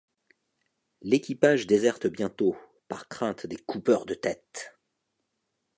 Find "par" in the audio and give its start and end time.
2.87-3.07